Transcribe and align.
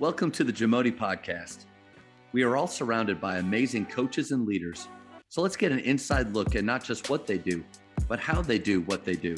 Welcome 0.00 0.30
to 0.30 0.44
the 0.44 0.52
Jamodi 0.52 0.96
Podcast. 0.96 1.64
We 2.30 2.44
are 2.44 2.56
all 2.56 2.68
surrounded 2.68 3.20
by 3.20 3.38
amazing 3.38 3.86
coaches 3.86 4.30
and 4.30 4.46
leaders. 4.46 4.86
So 5.28 5.42
let's 5.42 5.56
get 5.56 5.72
an 5.72 5.80
inside 5.80 6.32
look 6.32 6.54
at 6.54 6.62
not 6.62 6.84
just 6.84 7.10
what 7.10 7.26
they 7.26 7.36
do, 7.36 7.64
but 8.06 8.20
how 8.20 8.40
they 8.40 8.60
do 8.60 8.82
what 8.82 9.04
they 9.04 9.14
do. 9.14 9.34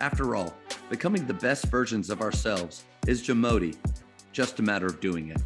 After 0.00 0.34
all, 0.34 0.54
becoming 0.88 1.26
the 1.26 1.34
best 1.34 1.66
versions 1.66 2.08
of 2.08 2.22
ourselves 2.22 2.84
is 3.06 3.22
Jamodi, 3.22 3.76
just 4.32 4.60
a 4.60 4.62
matter 4.62 4.86
of 4.86 4.98
doing 5.00 5.28
it. 5.28 5.42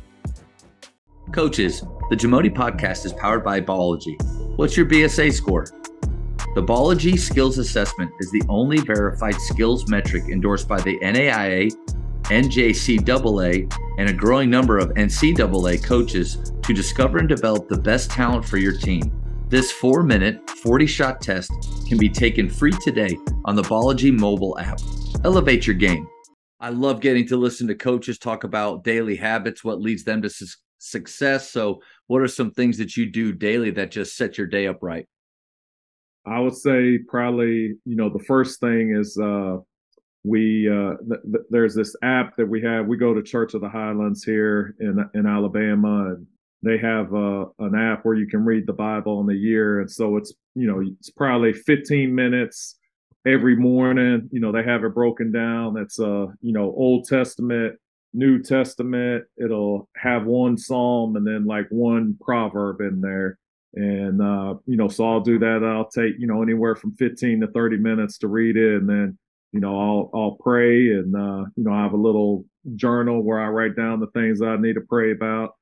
Coaches, 1.32 1.80
the 2.10 2.16
Jamodi 2.16 2.54
Podcast 2.54 3.04
is 3.04 3.12
powered 3.14 3.42
by 3.42 3.60
Ballogy. 3.60 4.16
What's 4.56 4.76
your 4.76 4.86
BSA 4.86 5.32
score? 5.32 5.66
The 6.54 6.62
Ballogy 6.62 7.18
Skills 7.18 7.58
Assessment 7.58 8.12
is 8.20 8.30
the 8.30 8.44
only 8.48 8.78
verified 8.78 9.40
skills 9.40 9.88
metric 9.88 10.22
endorsed 10.30 10.68
by 10.68 10.80
the 10.82 11.00
NAIA, 11.00 11.72
NJCAA, 12.26 13.72
and 13.98 14.08
a 14.08 14.12
growing 14.12 14.50
number 14.50 14.78
of 14.78 14.90
NCAA 14.90 15.82
coaches 15.82 16.52
to 16.62 16.72
discover 16.74 17.18
and 17.18 17.28
develop 17.28 17.68
the 17.68 17.78
best 17.78 18.10
talent 18.10 18.44
for 18.44 18.58
your 18.58 18.76
team. 18.76 19.12
This 19.48 19.70
four 19.70 20.02
minute, 20.02 20.50
40 20.50 20.86
shot 20.86 21.20
test 21.20 21.52
can 21.88 21.98
be 21.98 22.08
taken 22.08 22.50
free 22.50 22.72
today 22.82 23.16
on 23.44 23.54
the 23.54 23.62
Ballogy 23.62 24.12
mobile 24.12 24.58
app. 24.58 24.80
Elevate 25.24 25.66
your 25.66 25.76
game. 25.76 26.08
I 26.58 26.70
love 26.70 27.00
getting 27.00 27.26
to 27.28 27.36
listen 27.36 27.68
to 27.68 27.74
coaches 27.74 28.18
talk 28.18 28.42
about 28.42 28.82
daily 28.82 29.14
habits, 29.14 29.62
what 29.62 29.80
leads 29.80 30.02
them 30.04 30.22
to 30.22 30.30
su- 30.30 30.46
success. 30.78 31.50
So, 31.50 31.80
what 32.08 32.22
are 32.22 32.28
some 32.28 32.50
things 32.50 32.78
that 32.78 32.96
you 32.96 33.06
do 33.10 33.32
daily 33.32 33.70
that 33.72 33.90
just 33.90 34.16
set 34.16 34.36
your 34.36 34.46
day 34.46 34.66
up 34.66 34.78
right? 34.82 35.06
I 36.26 36.40
would 36.40 36.56
say 36.56 36.98
probably, 37.06 37.76
you 37.84 37.96
know, 37.96 38.08
the 38.08 38.24
first 38.24 38.58
thing 38.58 38.96
is 38.96 39.16
uh, 39.16 39.58
we 40.26 40.68
uh, 40.68 40.96
th- 41.08 41.22
th- 41.22 41.46
there's 41.50 41.74
this 41.74 41.94
app 42.02 42.36
that 42.36 42.48
we 42.48 42.60
have. 42.62 42.86
We 42.86 42.96
go 42.96 43.14
to 43.14 43.22
Church 43.22 43.54
of 43.54 43.60
the 43.60 43.68
Highlands 43.68 44.24
here 44.24 44.74
in 44.80 45.08
in 45.14 45.26
Alabama, 45.26 46.14
and 46.14 46.26
they 46.62 46.78
have 46.78 47.14
uh, 47.14 47.46
an 47.60 47.74
app 47.74 48.04
where 48.04 48.16
you 48.16 48.26
can 48.26 48.44
read 48.44 48.66
the 48.66 48.72
Bible 48.72 49.20
in 49.20 49.30
a 49.30 49.38
year, 49.38 49.80
and 49.80 49.90
so 49.90 50.16
it's 50.16 50.32
you 50.54 50.66
know 50.66 50.80
it's 50.80 51.10
probably 51.10 51.52
15 51.52 52.14
minutes 52.14 52.76
every 53.24 53.56
morning. 53.56 54.28
You 54.32 54.40
know 54.40 54.50
they 54.50 54.64
have 54.64 54.84
it 54.84 54.94
broken 54.94 55.30
down. 55.30 55.76
It's 55.76 56.00
uh 56.00 56.26
you 56.40 56.52
know 56.52 56.74
Old 56.76 57.06
Testament, 57.06 57.76
New 58.12 58.42
Testament. 58.42 59.24
It'll 59.36 59.88
have 59.96 60.24
one 60.24 60.58
psalm 60.58 61.14
and 61.16 61.26
then 61.26 61.44
like 61.46 61.66
one 61.70 62.16
proverb 62.20 62.80
in 62.80 63.00
there. 63.00 63.38
And 63.74 64.22
uh, 64.22 64.54
you 64.66 64.76
know, 64.76 64.88
so 64.88 65.08
I'll 65.08 65.20
do 65.20 65.38
that. 65.38 65.62
I'll 65.62 65.88
take 65.88 66.14
you 66.18 66.26
know 66.26 66.42
anywhere 66.42 66.74
from 66.74 66.96
15 66.96 67.42
to 67.42 67.46
30 67.48 67.76
minutes 67.76 68.18
to 68.18 68.28
read 68.28 68.56
it, 68.56 68.80
and 68.80 68.88
then 68.88 69.18
you 69.56 69.62
know 69.62 69.80
I'll 69.80 70.10
I'll 70.14 70.36
pray, 70.42 70.90
and 70.90 71.16
uh, 71.16 71.46
you 71.56 71.64
know 71.64 71.72
I 71.72 71.82
have 71.82 71.94
a 71.94 71.96
little 71.96 72.44
journal 72.74 73.22
where 73.22 73.40
I 73.40 73.48
write 73.48 73.74
down 73.74 74.00
the 74.00 74.06
things 74.08 74.42
I 74.42 74.56
need 74.58 74.74
to 74.74 74.82
pray 74.82 75.12
about. 75.12 75.54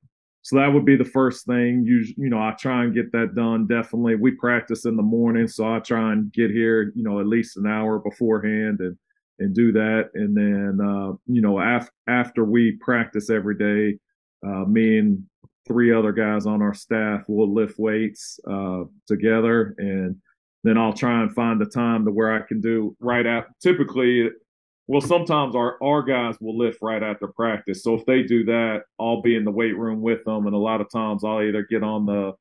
So 0.43 0.57
that 0.57 0.73
would 0.73 0.85
be 0.85 0.97
the 0.97 1.05
first 1.05 1.47
thing. 1.47 1.85
You 1.87 2.05
you 2.17 2.29
know 2.29 2.39
I 2.39 2.57
try 2.59 2.83
and 2.83 2.93
get 2.93 3.13
that 3.13 3.37
done. 3.37 3.69
Definitely, 3.69 4.17
we 4.17 4.33
practice 4.33 4.85
in 4.85 4.97
the 4.97 5.03
morning, 5.03 5.47
so 5.47 5.73
I 5.73 5.79
try 5.79 6.13
and 6.13 6.33
get 6.33 6.51
here 6.51 6.93
you 6.97 7.05
know 7.05 7.21
at 7.21 7.29
least 7.29 7.57
an 7.57 7.69
hour 7.69 8.01
beforehand 8.01 8.81
and 8.81 8.97
and 9.39 9.55
do 9.55 9.71
that. 9.71 10.11
And 10.15 10.37
then 10.37 10.85
uh, 10.85 11.13
you 11.27 11.41
know 11.41 11.61
after 11.61 11.93
after 12.09 12.45
we 12.45 12.77
practice 12.81 13.31
every 13.31 13.57
day, 13.57 13.97
uh, 14.45 14.65
me 14.65 14.99
and 14.99 15.25
three 15.69 15.93
other 15.93 16.13
guys 16.13 16.47
on 16.47 16.63
our 16.63 16.75
staff 16.75 17.23
will 17.29 17.55
lift 17.55 17.79
weights 17.79 18.41
uh, 18.51 18.83
together 19.07 19.77
and 19.79 20.17
then 20.65 20.79
I'll 20.79 20.95
try 20.95 21.23
and 21.23 21.33
find 21.33 21.61
the 21.61 21.67
time 21.67 22.05
to 22.05 22.11
where 22.11 22.33
I 22.33 22.41
can 22.41 22.61
do 22.61 22.97
right 22.99 23.27
after. 23.27 23.53
Typically, 23.63 24.31
well, 24.87 25.01
sometimes 25.01 25.55
our 25.55 25.83
our 25.83 26.03
guys 26.03 26.37
will 26.41 26.59
lift 26.59 26.79
right 26.83 27.03
after 27.03 27.29
practice. 27.29 27.83
So 27.83 27.95
if 27.95 28.05
they 28.07 28.23
do 28.23 28.45
that, 28.47 28.83
I'll 28.99 29.23
be 29.23 29.37
in 29.37 29.45
the 29.45 29.51
weight 29.51 29.79
room 29.79 30.01
with 30.01 30.25
them, 30.25 30.47
and 30.47 30.55
a 30.55 30.59
lot 30.59 30.81
of 30.81 30.91
times 30.91 31.23
I'll 31.23 31.43
either 31.43 31.63
get 31.63 31.83
on 31.83 32.07
the 32.07 32.33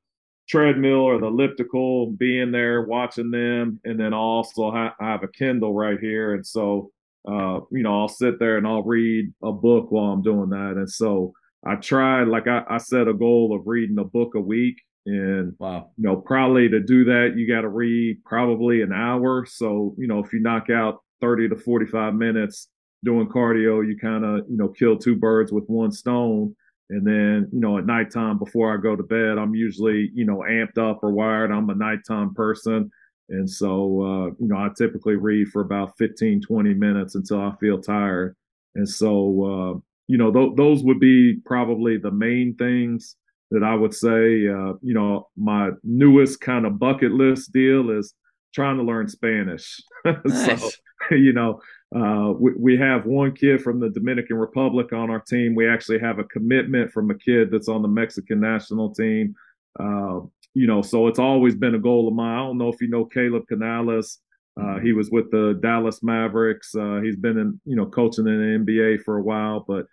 treadmill 0.47 1.01
or 1.01 1.19
the 1.19 1.27
elliptical, 1.27 2.11
be 2.11 2.39
in 2.39 2.51
there 2.51 2.83
watching 2.83 3.31
them, 3.31 3.79
and 3.85 3.99
then 3.99 4.13
I'll 4.13 4.19
also 4.19 4.71
ha- 4.71 4.95
I 4.99 5.11
have 5.11 5.23
a 5.23 5.27
Kindle 5.27 5.73
right 5.73 5.99
here, 5.99 6.33
and 6.33 6.45
so 6.45 6.91
uh, 7.27 7.59
you 7.71 7.83
know 7.83 7.99
I'll 8.01 8.09
sit 8.09 8.39
there 8.39 8.57
and 8.57 8.65
I'll 8.65 8.83
read 8.83 9.33
a 9.43 9.51
book 9.51 9.91
while 9.91 10.11
I'm 10.13 10.21
doing 10.21 10.49
that, 10.49 10.73
and 10.77 10.89
so 10.89 11.33
I 11.65 11.75
tried 11.75 12.27
like 12.27 12.47
I, 12.47 12.63
I 12.69 12.77
set 12.77 13.07
a 13.07 13.13
goal 13.13 13.55
of 13.55 13.67
reading 13.67 13.97
a 13.99 14.03
book 14.03 14.35
a 14.35 14.41
week, 14.41 14.81
and 15.05 15.55
wow, 15.59 15.91
you 15.97 16.03
know, 16.03 16.17
probably 16.17 16.69
to 16.69 16.79
do 16.79 17.05
that, 17.05 17.33
you 17.35 17.47
got 17.47 17.61
to 17.61 17.69
read 17.69 18.23
probably 18.25 18.81
an 18.81 18.93
hour. 18.93 19.45
So, 19.45 19.95
you 19.97 20.07
know, 20.07 20.19
if 20.19 20.31
you 20.33 20.39
knock 20.39 20.69
out 20.69 20.99
30 21.21 21.49
to 21.49 21.55
45 21.55 22.15
minutes 22.15 22.69
doing 23.03 23.27
cardio, 23.27 23.85
you 23.85 23.97
kind 23.97 24.23
of, 24.23 24.45
you 24.49 24.57
know, 24.57 24.69
kill 24.69 24.97
two 24.97 25.15
birds 25.15 25.51
with 25.51 25.65
one 25.67 25.91
stone. 25.91 26.55
And 26.89 27.05
then, 27.05 27.49
you 27.51 27.59
know, 27.59 27.77
at 27.77 27.85
nighttime 27.85 28.37
before 28.37 28.73
I 28.73 28.81
go 28.81 28.95
to 28.95 29.03
bed, 29.03 29.37
I'm 29.37 29.55
usually, 29.55 30.11
you 30.13 30.25
know, 30.25 30.43
amped 30.49 30.77
up 30.77 30.99
or 31.03 31.11
wired. 31.11 31.51
I'm 31.51 31.69
a 31.69 31.75
nighttime 31.75 32.33
person. 32.33 32.89
And 33.29 33.49
so, 33.49 34.01
uh, 34.01 34.25
you 34.39 34.47
know, 34.47 34.57
I 34.57 34.69
typically 34.77 35.15
read 35.15 35.47
for 35.47 35.61
about 35.61 35.97
15, 35.97 36.41
20 36.41 36.73
minutes 36.73 37.15
until 37.15 37.41
I 37.41 37.53
feel 37.59 37.81
tired. 37.81 38.35
And 38.75 38.87
so, 38.87 39.43
uh, 39.77 39.79
you 40.07 40.17
know, 40.17 40.31
th- 40.31 40.55
those 40.55 40.83
would 40.83 40.99
be 40.99 41.37
probably 41.45 41.97
the 41.97 42.11
main 42.11 42.55
things 42.55 43.15
that 43.51 43.63
I 43.63 43.75
would 43.75 43.93
say, 43.93 44.47
uh, 44.47 44.73
you 44.81 44.93
know, 44.93 45.27
my 45.37 45.69
newest 45.83 46.41
kind 46.41 46.65
of 46.65 46.79
bucket 46.79 47.11
list 47.11 47.53
deal 47.53 47.91
is 47.91 48.13
trying 48.53 48.77
to 48.77 48.83
learn 48.83 49.07
Spanish. 49.07 49.81
Nice. 50.25 50.61
so, 50.61 50.69
you 51.15 51.31
know, 51.31 51.61
uh, 51.95 52.33
we, 52.37 52.51
we 52.57 52.77
have 52.77 53.05
one 53.05 53.33
kid 53.33 53.61
from 53.61 53.79
the 53.79 53.89
Dominican 53.89 54.37
Republic 54.37 54.91
on 54.91 55.09
our 55.09 55.19
team. 55.19 55.55
We 55.55 55.67
actually 55.67 55.99
have 55.99 56.19
a 56.19 56.25
commitment 56.25 56.91
from 56.91 57.09
a 57.09 57.15
kid 57.15 57.51
that's 57.51 57.69
on 57.69 57.81
the 57.81 57.87
Mexican 57.87 58.41
national 58.41 58.93
team. 58.93 59.33
Uh, 59.79 60.19
you 60.53 60.67
know, 60.67 60.81
so 60.81 61.07
it's 61.07 61.19
always 61.19 61.55
been 61.55 61.75
a 61.75 61.79
goal 61.79 62.07
of 62.07 62.13
mine. 62.13 62.37
I 62.37 62.39
don't 62.39 62.57
know 62.57 62.69
if 62.69 62.81
you 62.81 62.89
know 62.89 63.05
Caleb 63.05 63.47
Canales. 63.47 64.19
Uh, 64.59 64.79
he 64.79 64.93
was 64.93 65.09
with 65.09 65.31
the 65.31 65.59
Dallas 65.61 66.03
Mavericks. 66.03 66.75
Uh, 66.75 66.99
he's 67.03 67.15
been 67.15 67.37
in, 67.37 67.59
you 67.65 67.75
know, 67.75 67.85
coaching 67.85 68.27
in 68.27 68.65
the 68.65 68.71
NBA 68.73 69.03
for 69.03 69.17
a 69.17 69.23
while, 69.23 69.65
but 69.67 69.85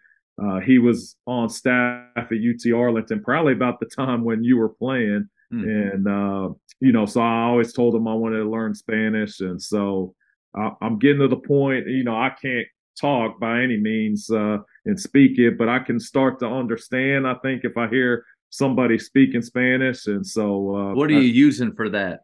uh, 0.42 0.60
he 0.60 0.78
was 0.78 1.16
on 1.26 1.48
staff 1.48 2.06
at 2.16 2.32
UT 2.32 2.72
Arlington, 2.72 3.22
probably 3.22 3.52
about 3.52 3.80
the 3.80 3.86
time 3.86 4.24
when 4.24 4.44
you 4.44 4.58
were 4.58 4.68
playing. 4.68 5.28
Mm-hmm. 5.52 5.68
And, 5.68 6.08
uh, 6.08 6.54
you 6.80 6.92
know, 6.92 7.06
so 7.06 7.20
I 7.20 7.44
always 7.44 7.72
told 7.72 7.94
him 7.94 8.06
I 8.06 8.14
wanted 8.14 8.38
to 8.38 8.50
learn 8.50 8.74
Spanish. 8.74 9.40
And 9.40 9.60
so 9.60 10.14
I, 10.54 10.72
am 10.82 10.98
getting 10.98 11.20
to 11.20 11.28
the 11.28 11.36
point, 11.36 11.88
you 11.88 12.04
know, 12.04 12.14
I 12.14 12.30
can't 12.40 12.66
talk 13.00 13.40
by 13.40 13.62
any 13.62 13.76
means 13.76 14.30
uh, 14.30 14.58
and 14.84 14.98
speak 14.98 15.38
it, 15.38 15.58
but 15.58 15.68
I 15.68 15.78
can 15.78 15.98
start 15.98 16.38
to 16.40 16.46
understand, 16.46 17.26
I 17.26 17.34
think, 17.34 17.64
if 17.64 17.76
I 17.76 17.88
hear 17.88 18.24
somebody 18.50 18.98
speaking 18.98 19.42
Spanish. 19.42 20.06
And 20.06 20.26
so, 20.26 20.74
uh, 20.74 20.94
what 20.94 21.10
are 21.10 21.14
you 21.14 21.20
I, 21.20 21.34
using 21.34 21.72
for 21.74 21.88
that? 21.90 22.20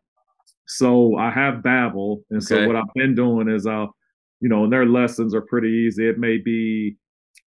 So 0.67 1.17
I 1.17 1.31
have 1.31 1.63
Babbel. 1.63 2.23
And 2.31 2.39
okay. 2.39 2.47
so 2.47 2.67
what 2.67 2.77
I've 2.77 2.93
been 2.95 3.15
doing 3.15 3.49
is 3.49 3.67
I'll, 3.67 3.95
you 4.41 4.49
know, 4.49 4.65
and 4.65 4.73
their 4.73 4.87
lessons 4.87 5.35
are 5.35 5.43
pretty 5.43 5.69
easy. 5.69 6.09
It 6.09 6.19
may 6.19 6.39
be 6.39 6.97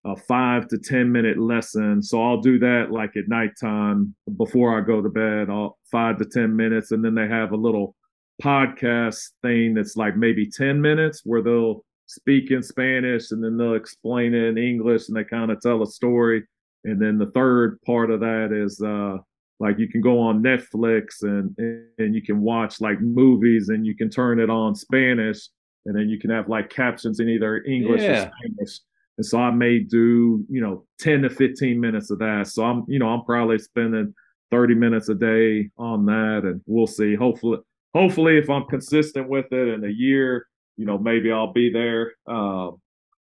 a 0.05 0.15
five 0.15 0.67
to 0.69 0.77
10 0.77 1.11
minute 1.11 1.37
lesson. 1.37 2.01
So 2.01 2.23
I'll 2.23 2.41
do 2.41 2.57
that 2.59 2.91
like 2.91 3.17
at 3.17 3.27
nighttime 3.27 4.15
before 4.37 4.77
I 4.77 4.85
go 4.85 5.01
to 5.01 5.09
bed, 5.09 5.49
I'll 5.49 5.77
five 5.91 6.17
to 6.19 6.25
10 6.25 6.55
minutes. 6.55 6.91
And 6.91 7.03
then 7.03 7.15
they 7.15 7.27
have 7.27 7.51
a 7.51 7.57
little 7.57 7.95
podcast 8.41 9.21
thing 9.41 9.73
that's 9.73 9.97
like 9.97 10.15
maybe 10.15 10.49
10 10.49 10.81
minutes 10.81 11.21
where 11.25 11.41
they'll 11.41 11.83
speak 12.05 12.51
in 12.51 12.63
Spanish 12.63 13.31
and 13.31 13.43
then 13.43 13.57
they'll 13.57 13.75
explain 13.75 14.33
it 14.33 14.45
in 14.45 14.57
English 14.57 15.09
and 15.09 15.17
they 15.17 15.25
kind 15.25 15.51
of 15.51 15.61
tell 15.61 15.83
a 15.83 15.87
story. 15.87 16.43
And 16.85 17.01
then 17.01 17.17
the 17.17 17.31
third 17.31 17.81
part 17.85 18.09
of 18.09 18.21
that 18.21 18.53
is, 18.53 18.81
uh, 18.81 19.17
like 19.59 19.77
you 19.77 19.87
can 19.89 20.01
go 20.01 20.19
on 20.19 20.41
Netflix 20.41 21.23
and 21.23 21.55
and 21.97 22.15
you 22.15 22.21
can 22.21 22.41
watch 22.41 22.81
like 22.81 22.99
movies 23.01 23.69
and 23.69 23.85
you 23.85 23.95
can 23.95 24.09
turn 24.09 24.39
it 24.39 24.49
on 24.49 24.75
Spanish 24.75 25.49
and 25.85 25.95
then 25.95 26.09
you 26.09 26.19
can 26.19 26.29
have 26.29 26.49
like 26.49 26.69
captions 26.69 27.19
in 27.19 27.29
either 27.29 27.63
English 27.63 28.01
yeah. 28.01 28.27
or 28.27 28.31
Spanish 28.43 28.79
and 29.19 29.25
so 29.25 29.37
I 29.37 29.51
may 29.51 29.79
do, 29.79 30.45
you 30.49 30.61
know, 30.61 30.85
10 30.99 31.23
to 31.23 31.29
15 31.29 31.77
minutes 31.77 32.09
of 32.09 32.19
that. 32.19 32.47
So 32.47 32.63
I'm, 32.63 32.85
you 32.87 32.99
know, 32.99 33.09
I'm 33.09 33.25
probably 33.25 33.59
spending 33.59 34.13
30 34.49 34.75
minutes 34.75 35.09
a 35.09 35.13
day 35.13 35.69
on 35.77 36.05
that 36.05 36.43
and 36.45 36.61
we'll 36.65 36.87
see. 36.87 37.15
Hopefully, 37.15 37.57
hopefully 37.93 38.37
if 38.37 38.49
I'm 38.49 38.63
consistent 38.67 39.27
with 39.27 39.51
it 39.51 39.67
in 39.73 39.83
a 39.83 39.89
year, 39.89 40.47
you 40.77 40.85
know, 40.85 40.97
maybe 40.97 41.33
I'll 41.33 41.51
be 41.51 41.69
there. 41.69 42.13
Uh, 42.25 42.71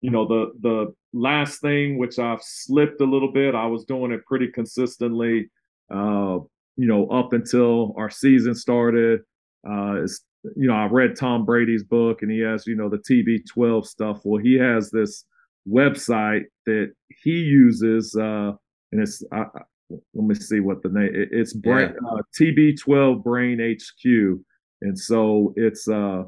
you 0.01 0.11
know, 0.11 0.27
the 0.27 0.51
the 0.59 0.93
last 1.13 1.61
thing 1.61 1.97
which 1.97 2.19
I've 2.19 2.43
slipped 2.43 2.99
a 2.99 3.05
little 3.05 3.31
bit, 3.31 3.55
I 3.55 3.67
was 3.67 3.85
doing 3.85 4.11
it 4.11 4.25
pretty 4.25 4.51
consistently, 4.51 5.49
uh, 5.91 6.39
you 6.75 6.87
know, 6.87 7.07
up 7.07 7.33
until 7.33 7.93
our 7.97 8.09
season 8.09 8.55
started. 8.55 9.21
Uh, 9.67 10.03
is 10.03 10.23
you 10.55 10.67
know, 10.67 10.75
I 10.75 10.85
read 10.85 11.15
Tom 11.15 11.45
Brady's 11.45 11.83
book 11.83 12.21
and 12.21 12.31
he 12.31 12.39
has, 12.39 12.65
you 12.67 12.75
know, 12.75 12.89
the 12.89 12.99
TB12 12.99 13.85
stuff. 13.85 14.21
Well, 14.23 14.41
he 14.41 14.55
has 14.55 14.91
this 14.91 15.25
website 15.67 16.43
that 16.65 16.93
he 17.23 17.31
uses, 17.31 18.15
uh, 18.15 18.51
and 18.91 19.01
it's 19.01 19.23
uh, 19.35 19.45
let 19.89 20.27
me 20.27 20.35
see 20.35 20.59
what 20.59 20.83
the 20.83 20.89
name. 20.89 21.13
It, 21.13 21.29
it's 21.31 21.53
brain, 21.53 21.93
yeah. 22.01 22.09
uh, 22.09 22.21
TB12 22.39 23.23
Brain 23.23 23.59
HQ, 23.59 24.39
and 24.81 24.97
so 24.97 25.53
it's 25.55 25.87
uh 25.87 26.23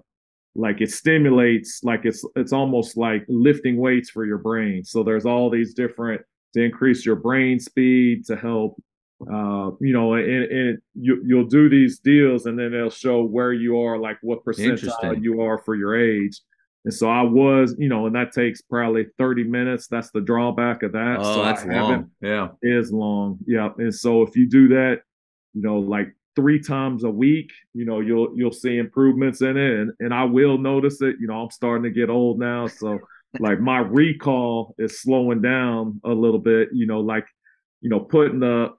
like 0.55 0.81
it 0.81 0.91
stimulates 0.91 1.81
like 1.83 2.01
it's 2.03 2.25
it's 2.35 2.53
almost 2.53 2.97
like 2.97 3.23
lifting 3.29 3.77
weights 3.77 4.09
for 4.09 4.25
your 4.25 4.39
brain. 4.39 4.83
So 4.83 5.03
there's 5.03 5.25
all 5.25 5.49
these 5.49 5.73
different 5.73 6.21
to 6.55 6.63
increase 6.63 7.05
your 7.05 7.15
brain 7.15 7.59
speed, 7.59 8.25
to 8.25 8.35
help 8.35 8.81
uh, 9.21 9.71
you 9.81 9.93
know, 9.93 10.13
and, 10.13 10.43
and 10.43 10.77
you, 10.95 11.21
you'll 11.25 11.47
do 11.47 11.69
these 11.69 11.99
deals 11.99 12.45
and 12.45 12.57
then 12.57 12.71
they'll 12.71 12.89
show 12.89 13.23
where 13.23 13.51
you 13.51 13.79
are, 13.79 13.97
like 13.97 14.17
what 14.21 14.45
percentile 14.45 15.21
you 15.21 15.41
are 15.41 15.57
for 15.59 15.75
your 15.75 15.99
age. 15.99 16.39
And 16.85 16.93
so 16.93 17.09
I 17.09 17.21
was, 17.23 17.75
you 17.77 17.89
know, 17.89 18.05
and 18.05 18.15
that 18.15 18.31
takes 18.31 18.61
probably 18.61 19.07
30 19.17 19.43
minutes. 19.43 19.87
That's 19.87 20.11
the 20.11 20.21
drawback 20.21 20.83
of 20.83 20.93
that. 20.93 21.17
Oh, 21.19 21.35
so 21.35 21.43
that's 21.43 21.65
long. 21.65 22.11
Yeah. 22.21 22.49
Is 22.61 22.91
long. 22.91 23.39
Yeah. 23.45 23.69
And 23.77 23.93
so 23.93 24.21
if 24.21 24.35
you 24.37 24.47
do 24.49 24.69
that, 24.69 25.01
you 25.53 25.61
know, 25.61 25.79
like 25.79 26.15
three 26.37 26.61
times 26.61 27.03
a 27.03 27.09
week, 27.09 27.51
you 27.73 27.83
know, 27.83 27.99
you'll 27.99 28.31
you'll 28.35 28.53
see 28.53 28.77
improvements 28.77 29.41
in 29.41 29.57
it. 29.57 29.79
And 29.79 29.91
and 29.99 30.13
I 30.13 30.23
will 30.23 30.57
notice 30.57 31.01
it. 31.01 31.17
You 31.19 31.27
know, 31.27 31.43
I'm 31.43 31.51
starting 31.51 31.83
to 31.83 31.89
get 31.89 32.09
old 32.09 32.39
now. 32.39 32.67
So 32.67 32.99
like 33.39 33.59
my 33.59 33.79
recall 33.79 34.73
is 34.77 35.01
slowing 35.01 35.41
down 35.41 35.99
a 36.05 36.11
little 36.11 36.39
bit, 36.39 36.69
you 36.73 36.87
know, 36.87 37.01
like 37.01 37.25
you 37.81 37.89
know, 37.89 37.99
putting 37.99 38.39
the, 38.39 38.69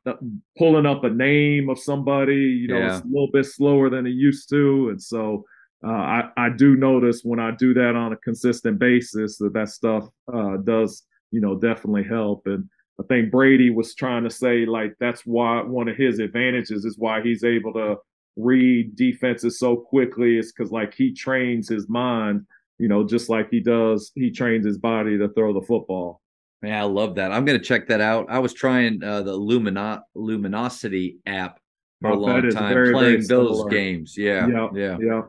pulling 0.58 0.86
up 0.86 1.04
a 1.04 1.10
name 1.10 1.68
of 1.68 1.78
somebody, 1.78 2.34
you 2.34 2.68
know, 2.68 2.78
yeah. 2.78 2.96
it's 2.96 3.04
a 3.04 3.08
little 3.08 3.30
bit 3.32 3.46
slower 3.46 3.88
than 3.88 4.06
it 4.06 4.10
used 4.10 4.48
to. 4.50 4.90
And 4.90 5.02
so 5.02 5.44
uh, 5.84 5.90
I, 5.90 6.28
I 6.36 6.48
do 6.50 6.76
notice 6.76 7.22
when 7.22 7.40
I 7.40 7.52
do 7.52 7.72
that 7.74 7.96
on 7.96 8.12
a 8.12 8.16
consistent 8.18 8.78
basis 8.78 9.38
that 9.38 9.54
that 9.54 9.70
stuff 9.70 10.06
uh, 10.32 10.58
does, 10.58 11.04
you 11.30 11.40
know, 11.40 11.58
definitely 11.58 12.04
help. 12.04 12.42
And 12.46 12.68
I 13.00 13.04
think 13.08 13.30
Brady 13.30 13.70
was 13.70 13.94
trying 13.94 14.24
to 14.24 14.30
say 14.30 14.66
like 14.66 14.94
that's 15.00 15.22
why 15.22 15.62
one 15.62 15.88
of 15.88 15.96
his 15.96 16.18
advantages 16.18 16.84
is 16.84 16.98
why 16.98 17.22
he's 17.22 17.44
able 17.44 17.72
to 17.72 17.96
read 18.36 18.94
defenses 18.96 19.58
so 19.58 19.76
quickly 19.76 20.38
is 20.38 20.52
because 20.52 20.70
like 20.70 20.94
he 20.94 21.12
trains 21.14 21.68
his 21.68 21.88
mind, 21.88 22.46
you 22.78 22.88
know, 22.88 23.06
just 23.06 23.30
like 23.30 23.48
he 23.50 23.60
does, 23.60 24.12
he 24.14 24.30
trains 24.30 24.66
his 24.66 24.78
body 24.78 25.16
to 25.16 25.28
throw 25.30 25.54
the 25.54 25.66
football. 25.66 26.20
Yeah, 26.62 26.82
I 26.82 26.84
love 26.84 27.14
that. 27.14 27.32
I'm 27.32 27.44
going 27.44 27.58
to 27.58 27.64
check 27.64 27.88
that 27.88 28.00
out. 28.00 28.26
I 28.28 28.38
was 28.38 28.52
trying 28.52 29.02
uh, 29.02 29.22
the 29.22 29.32
Lumino- 29.32 30.02
Luminosity 30.14 31.18
app 31.24 31.58
for 32.00 32.10
oh, 32.10 32.14
a 32.14 32.18
long 32.18 32.50
time, 32.50 32.72
very, 32.72 32.92
playing 32.92 33.22
very 33.22 33.26
those 33.26 33.64
games. 33.66 34.14
Yeah, 34.16 34.46
yeah, 34.46 34.68
yeah. 34.74 34.98
yeah. 35.00 35.22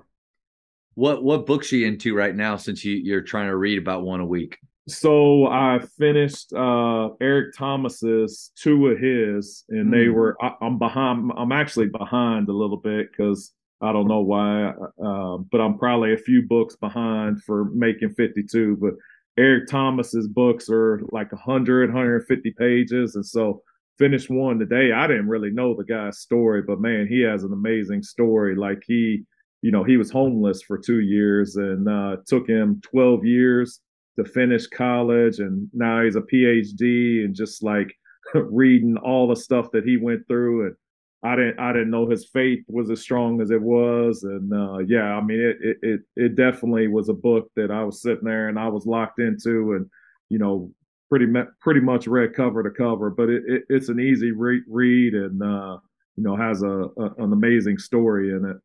What 0.96 1.24
what 1.24 1.46
books 1.46 1.72
are 1.72 1.78
you 1.78 1.88
into 1.88 2.16
right 2.16 2.36
now? 2.36 2.58
Since 2.58 2.84
you 2.84 2.96
you're 2.96 3.22
trying 3.22 3.48
to 3.48 3.56
read 3.56 3.78
about 3.78 4.04
one 4.04 4.20
a 4.20 4.26
week. 4.26 4.58
So 4.88 5.48
I 5.48 5.80
finished 5.98 6.52
uh, 6.54 7.10
Eric 7.22 7.56
Thomas's 7.56 8.52
two 8.56 8.88
of 8.88 9.00
his, 9.00 9.64
and 9.70 9.88
mm. 9.88 9.92
they 9.92 10.10
were. 10.10 10.36
I, 10.42 10.54
am 10.62 10.80
behind. 10.80 11.32
I'm 11.38 11.54
actually 11.54 11.88
behind 11.88 12.50
a 12.50 12.54
little 12.54 12.78
bit 12.78 13.10
because 13.10 13.54
I 13.80 13.94
don't 13.94 14.08
know 14.08 14.22
why, 14.22 14.74
uh, 15.04 15.38
but 15.38 15.62
I'm 15.62 15.78
probably 15.78 16.14
a 16.14 16.18
few 16.18 16.42
books 16.44 16.76
behind 16.76 17.42
for 17.44 17.66
making 17.66 18.10
52. 18.12 18.78
But 18.78 18.94
Eric 19.42 19.68
Thomas's 19.68 20.28
books 20.28 20.70
are 20.70 21.02
like 21.12 21.32
100, 21.32 21.90
150 21.90 22.52
pages, 22.52 23.16
and 23.16 23.26
so 23.26 23.64
finished 23.98 24.30
one 24.30 24.60
today. 24.60 24.92
I 24.92 25.08
didn't 25.08 25.30
really 25.30 25.50
know 25.50 25.74
the 25.74 25.84
guy's 25.84 26.20
story, 26.20 26.62
but 26.62 26.80
man, 26.80 27.08
he 27.08 27.22
has 27.22 27.44
an 27.44 27.52
amazing 27.52 28.04
story. 28.04 28.56
Like 28.56 28.84
he, 28.86 29.24
you 29.64 29.72
know, 29.72 29.84
he 29.84 29.98
was 29.98 30.12
homeless 30.12 30.62
for 30.62 30.78
two 30.78 31.00
years, 31.00 31.56
and 31.56 31.90
uh, 31.90 32.18
took 32.28 32.48
him 32.48 32.82
12 32.84 33.26
years 33.26 33.80
to 34.20 34.26
finish 34.26 34.68
college, 34.68 35.40
and 35.40 35.68
now 35.74 36.04
he's 36.04 36.16
a 36.16 36.22
PhD, 36.22 37.26
and 37.26 37.34
just 37.34 37.64
like 37.64 37.92
reading 38.36 38.96
all 38.98 39.28
the 39.28 39.36
stuff 39.36 39.72
that 39.72 39.86
he 39.86 39.98
went 39.98 40.22
through 40.28 40.68
and 40.68 40.76
I 41.24 41.36
didn't 41.36 41.60
I 41.60 41.72
didn't 41.72 41.92
know 41.92 42.10
his 42.10 42.26
faith 42.26 42.64
was 42.68 42.90
as 42.90 43.02
strong 43.02 43.42
as 43.42 43.52
it 43.52 43.62
was, 43.62 44.24
and 44.24 44.52
uh, 44.52 44.80
yeah, 44.80 45.16
I 45.16 45.22
mean 45.22 45.40
it, 45.40 45.58
it 45.62 45.78
it 45.82 46.00
it 46.16 46.36
definitely 46.36 46.88
was 46.88 47.10
a 47.10 47.14
book 47.14 47.50
that 47.56 47.70
I 47.70 47.84
was 47.84 48.02
sitting 48.02 48.24
there 48.24 48.50
and 48.50 48.58
I 48.58 48.68
was 48.68 48.88
locked 48.88 49.20
into, 49.20 49.74
and 49.74 49.86
you 50.30 50.40
know 50.40 50.72
pretty 51.10 51.28
pretty 51.60 51.82
much 51.82 52.08
read 52.08 52.34
cover 52.34 52.64
to 52.64 52.72
cover. 52.72 53.12
But 53.12 53.30
it, 53.30 53.44
it 53.46 53.64
it's 53.70 53.90
an 53.90 54.00
easy 54.00 54.32
re- 54.32 54.64
read 54.68 55.14
and 55.14 55.44
uh, 55.44 55.78
you 56.16 56.24
know 56.24 56.36
has 56.36 56.64
a, 56.64 56.88
a, 56.98 57.24
an 57.24 57.34
amazing 57.34 57.78
story 57.78 58.32
in 58.32 58.46
it. 58.46 58.58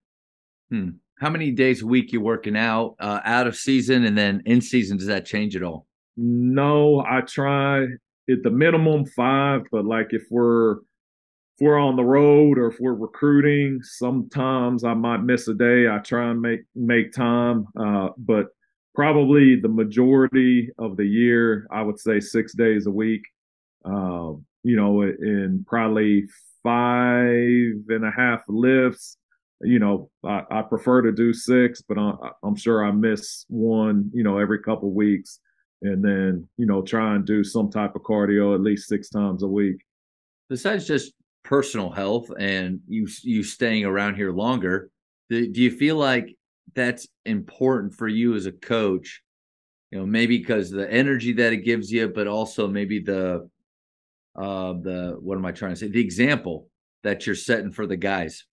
Hmm. 0.70 0.90
How 1.18 1.28
many 1.28 1.50
days 1.50 1.82
a 1.82 1.86
week 1.86 2.12
you 2.12 2.22
working 2.22 2.56
out 2.56 2.96
uh, 3.00 3.20
out 3.24 3.46
of 3.46 3.56
season 3.56 4.04
and 4.04 4.16
then 4.16 4.42
in 4.46 4.62
season? 4.62 4.96
Does 4.96 5.08
that 5.08 5.26
change 5.26 5.56
at 5.56 5.62
all? 5.62 5.86
No, 6.16 7.04
I 7.06 7.20
try 7.20 7.82
at 7.82 8.42
the 8.42 8.50
minimum 8.50 9.04
five, 9.04 9.62
but 9.70 9.84
like 9.84 10.08
if 10.10 10.22
we're 10.30 10.76
we're 11.60 11.78
on 11.78 11.96
the 11.96 12.04
road 12.04 12.58
or 12.58 12.66
if 12.68 12.78
we're 12.80 12.94
recruiting, 12.94 13.80
sometimes 13.82 14.84
I 14.84 14.94
might 14.94 15.22
miss 15.22 15.48
a 15.48 15.54
day. 15.54 15.88
I 15.88 15.98
try 15.98 16.30
and 16.30 16.40
make 16.40 16.60
make 16.74 17.12
time, 17.12 17.66
uh, 17.78 18.10
but 18.18 18.48
probably 18.94 19.56
the 19.60 19.68
majority 19.68 20.70
of 20.78 20.96
the 20.96 21.06
year, 21.06 21.66
I 21.70 21.82
would 21.82 21.98
say 21.98 22.20
six 22.20 22.54
days 22.54 22.86
a 22.86 22.90
week. 22.90 23.22
Uh, 23.84 24.32
you 24.64 24.74
know, 24.74 25.02
in 25.02 25.64
probably 25.66 26.26
five 26.62 27.84
and 27.88 28.04
a 28.04 28.10
half 28.10 28.42
lifts. 28.48 29.16
You 29.62 29.78
know, 29.78 30.10
I, 30.24 30.42
I 30.50 30.62
prefer 30.62 31.02
to 31.02 31.12
do 31.12 31.32
six, 31.32 31.80
but 31.80 31.96
I, 31.96 32.12
I'm 32.42 32.56
sure 32.56 32.84
I 32.84 32.90
miss 32.90 33.46
one. 33.48 34.10
You 34.12 34.24
know, 34.24 34.38
every 34.38 34.60
couple 34.60 34.90
weeks, 34.90 35.38
and 35.82 36.04
then 36.04 36.48
you 36.58 36.66
know 36.66 36.82
try 36.82 37.14
and 37.14 37.24
do 37.24 37.44
some 37.44 37.70
type 37.70 37.94
of 37.94 38.02
cardio 38.02 38.54
at 38.54 38.60
least 38.60 38.88
six 38.88 39.08
times 39.08 39.44
a 39.44 39.48
week. 39.48 39.76
Besides 40.50 40.86
just 40.86 41.12
personal 41.46 41.90
health 41.90 42.28
and 42.40 42.80
you 42.88 43.06
you 43.22 43.44
staying 43.44 43.84
around 43.84 44.16
here 44.16 44.32
longer 44.32 44.90
do, 45.30 45.52
do 45.52 45.62
you 45.62 45.70
feel 45.70 45.96
like 45.96 46.36
that's 46.74 47.06
important 47.24 47.94
for 47.94 48.08
you 48.08 48.34
as 48.34 48.46
a 48.46 48.52
coach? 48.52 49.22
You 49.90 50.00
know 50.00 50.06
maybe 50.06 50.38
because 50.38 50.70
the 50.70 50.90
energy 50.90 51.32
that 51.34 51.52
it 51.52 51.58
gives 51.58 51.90
you 51.92 52.08
but 52.08 52.26
also 52.26 52.66
maybe 52.66 52.98
the 52.98 53.48
uh 54.34 54.72
the 54.72 55.16
what 55.20 55.38
am 55.38 55.46
i 55.46 55.52
trying 55.52 55.72
to 55.72 55.76
say? 55.76 55.88
The 55.88 56.00
example 56.00 56.68
that 57.04 57.26
you're 57.26 57.36
setting 57.36 57.70
for 57.70 57.86
the 57.86 57.96
guys. 57.96 58.44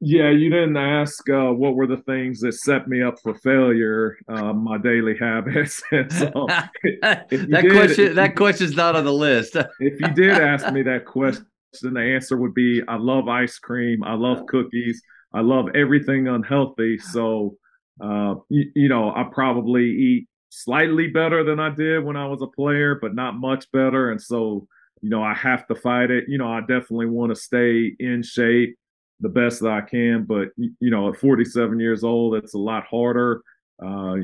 Yeah 0.00 0.30
you 0.30 0.50
didn't 0.50 0.76
ask 0.76 1.30
uh, 1.30 1.52
what 1.52 1.76
were 1.76 1.86
the 1.86 1.98
things 1.98 2.40
that 2.40 2.54
set 2.54 2.88
me 2.88 3.02
up 3.02 3.20
for 3.22 3.34
failure 3.34 4.18
uh, 4.28 4.52
my 4.52 4.76
daily 4.76 5.16
habits. 5.16 5.82
So 6.10 6.46
that 7.02 7.28
did, 7.28 7.70
question 7.70 8.14
that 8.16 8.34
question's 8.34 8.74
not 8.74 8.96
on 8.96 9.04
the 9.04 9.12
list. 9.12 9.54
If 9.78 10.00
you 10.00 10.08
did 10.08 10.30
ask 10.30 10.72
me 10.72 10.82
that 10.82 11.04
question 11.04 11.46
then 11.82 11.94
the 11.94 12.00
answer 12.00 12.36
would 12.36 12.54
be 12.54 12.82
I 12.88 12.96
love 12.96 13.28
ice 13.28 13.58
cream. 13.58 14.02
I 14.04 14.14
love 14.14 14.46
cookies. 14.46 15.02
I 15.32 15.40
love 15.40 15.68
everything 15.74 16.28
unhealthy. 16.28 16.98
So, 16.98 17.56
uh, 18.02 18.36
you, 18.48 18.70
you, 18.74 18.88
know, 18.88 19.10
I 19.10 19.24
probably 19.30 19.84
eat 19.84 20.28
slightly 20.48 21.08
better 21.08 21.44
than 21.44 21.60
I 21.60 21.70
did 21.70 22.04
when 22.04 22.16
I 22.16 22.26
was 22.26 22.42
a 22.42 22.46
player, 22.46 22.98
but 23.00 23.14
not 23.14 23.38
much 23.38 23.70
better. 23.70 24.10
And 24.10 24.20
so, 24.20 24.66
you 25.00 25.10
know, 25.10 25.22
I 25.22 25.34
have 25.34 25.66
to 25.68 25.74
fight 25.74 26.10
it. 26.10 26.24
You 26.28 26.38
know, 26.38 26.50
I 26.50 26.60
definitely 26.60 27.06
want 27.06 27.30
to 27.30 27.40
stay 27.40 27.94
in 27.98 28.22
shape 28.22 28.76
the 29.20 29.28
best 29.28 29.60
that 29.60 29.70
I 29.70 29.82
can. 29.82 30.24
But, 30.24 30.48
you 30.56 30.90
know, 30.90 31.10
at 31.10 31.16
47 31.16 31.78
years 31.78 32.02
old, 32.02 32.34
it's 32.34 32.54
a 32.54 32.58
lot 32.58 32.84
harder. 32.86 33.42
Uh, 33.82 34.16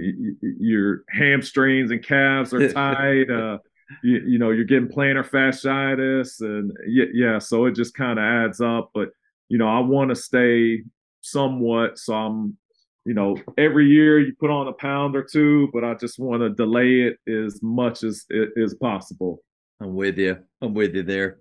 your 0.43 1.05
hamstrings 1.09 1.91
and 1.91 2.05
calves 2.05 2.53
are 2.53 2.73
tight. 2.73 3.31
Uh, 3.31 3.59
you, 4.02 4.23
you 4.26 4.38
know, 4.38 4.50
you're 4.50 4.64
getting 4.64 4.88
plantar 4.88 5.28
fasciitis, 5.28 6.40
and 6.40 6.76
yeah, 6.87 7.07
yeah 7.12 7.38
so 7.38 7.66
it 7.66 7.75
just 7.75 7.95
kind 7.95 8.19
of 8.19 8.25
adds 8.25 8.61
up. 8.61 8.90
But 8.95 9.11
you 9.49 9.59
know, 9.59 9.69
I 9.69 9.81
want 9.81 10.11
to 10.11 10.16
stay 10.16 10.83
somewhat. 11.21 11.99
So 11.99 12.14
I'm, 12.14 12.57
you 13.05 13.14
know, 13.14 13.37
every 13.59 13.87
year 13.87 14.19
you 14.19 14.33
put 14.38 14.50
on 14.50 14.69
a 14.69 14.73
pound 14.73 15.16
or 15.16 15.23
two, 15.23 15.69
but 15.73 15.85
I 15.85 15.95
just 15.95 16.19
want 16.19 16.43
to 16.43 16.50
delay 16.50 17.02
it 17.02 17.19
as 17.31 17.61
much 17.62 18.02
as 18.02 18.25
as 18.62 18.75
possible. 18.75 19.40
I'm 19.81 19.95
with 19.95 20.19
you. 20.19 20.38
I'm 20.62 20.75
with 20.75 20.95
you 20.95 21.02
there. 21.02 21.38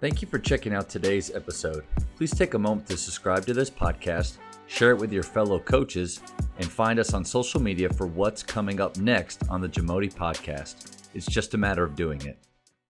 Thank 0.00 0.22
you 0.22 0.28
for 0.28 0.38
checking 0.38 0.72
out 0.72 0.88
today's 0.88 1.30
episode. 1.34 1.84
Please 2.16 2.34
take 2.34 2.54
a 2.54 2.58
moment 2.58 2.88
to 2.88 2.96
subscribe 2.96 3.44
to 3.46 3.52
this 3.52 3.68
podcast, 3.68 4.38
share 4.66 4.92
it 4.92 4.98
with 4.98 5.12
your 5.12 5.22
fellow 5.22 5.58
coaches, 5.58 6.20
and 6.56 6.66
find 6.66 6.98
us 6.98 7.12
on 7.12 7.22
social 7.22 7.60
media 7.60 7.92
for 7.92 8.06
what's 8.06 8.42
coming 8.42 8.80
up 8.80 8.96
next 8.96 9.42
on 9.50 9.60
the 9.60 9.68
Jamodi 9.68 10.12
podcast. 10.12 10.99
It's 11.14 11.26
just 11.26 11.54
a 11.54 11.58
matter 11.58 11.84
of 11.84 11.96
doing 11.96 12.22
it. 12.22 12.38